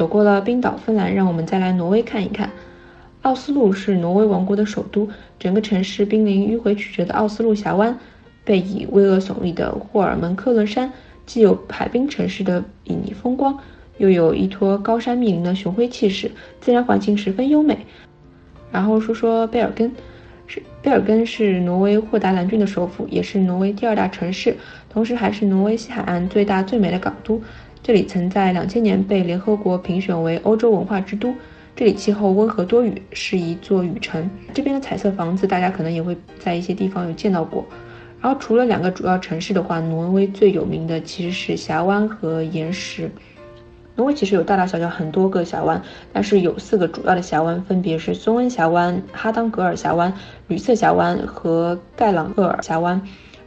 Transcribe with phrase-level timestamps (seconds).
[0.00, 2.48] 走过了冰岛、芬兰，让我们再来挪威看一看。
[3.20, 5.06] 奥斯陆是挪威王国的首都，
[5.38, 7.98] 整个城市濒临迂回曲折的奥斯陆峡湾，
[8.42, 10.90] 背倚巍峨耸立的霍尔门克伦山，
[11.26, 13.58] 既有海滨城市的旖旎风光，
[13.98, 16.30] 又有依托高山密林的雄辉气势，
[16.62, 17.76] 自然环境十分优美。
[18.72, 19.92] 然后说说贝尔根，
[20.46, 24.56] 是贝尔根是挪威霍达兰郡的首府，也是挪威第二大城市，
[24.88, 27.42] 同时还是挪威西海岸最大最美的港都。
[27.82, 31.34] 这里曾在两千年被联合国评选为欧洲文化之都。
[31.74, 34.28] 这里气候温和多雨，是一座雨城。
[34.52, 37.64] 这边的彩色房子，大家可能也会在一些地方有见到过。
[38.20, 43.10] 然后除了两个主要城市的话，挪威最有名的其实是峡湾和岩石。
[43.96, 50.12] 挪威其实有大大小小很多个峡湾，但是有四个主要的峡湾，分别是松恩峡湾、哈当格尔峡湾、
[50.48, 53.00] 吕瑟峡湾和盖朗厄尔峡湾。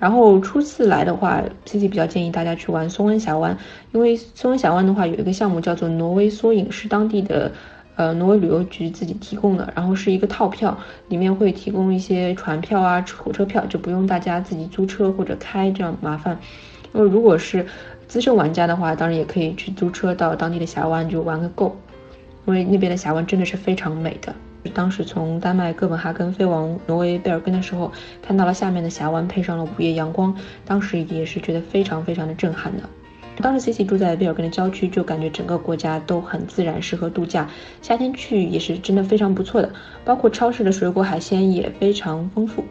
[0.00, 3.56] 然后初次来的话，C C 比较建议大家去玩松恩峡湾，
[3.92, 7.52] 因为松恩峡湾的话有一个项目叫做挪威缩影，是当地的。
[7.96, 10.74] 呃，挪威旅游局自己提供的，然后是一个套票，
[11.08, 16.38] 里面会提供一些船票啊、火车票，就不用大家自己租车或者开这样麻烦。
[16.94, 17.66] 因为如果是
[18.08, 21.76] 资深玩家的话，当然也可以去租车到当地的峡湾就玩个够，
[22.46, 24.34] 因为那边的峡湾真的是非常美的。
[24.74, 27.90] 当时从丹麦哥本哈根飞往挪威贝尔根的时候，
[28.22, 32.82] 看到了下面的峡湾配上了午夜阳光，当时也是觉得非常非常的震撼的。
[33.42, 37.48] 当时 Cici 住在贝尔根的郊区，就感觉整个国家都很自然，适合度假。
[37.80, 39.72] 夏天去也是真的非常不错的，
[40.04, 42.62] 包括超市的水果海鲜也非常丰富。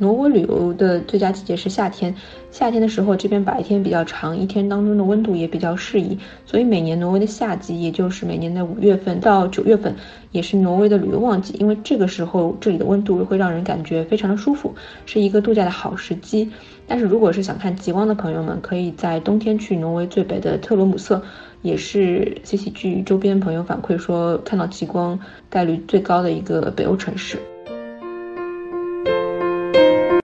[0.00, 2.14] 挪威旅游的最佳季节是夏天，
[2.50, 9.94] 夏天的时候这边白天比较长，一天当中的温度也比较适宜，所以每年挪威的夏季，也就是每年的五月份到九月份，
[10.32, 16.50] 也是挪威的旅游旺季，因为这个时候这里的温度会让人感觉非常的舒服，是一个度假的好时机。
[16.86, 21.22] 但是如果是想看极光的朋友们，可以在冬天去挪威最北的特罗姆瑟，
[21.60, 25.20] 也是 C C G 周边朋友反馈说看到极光
[25.50, 27.38] 概率最高的一个北欧城市。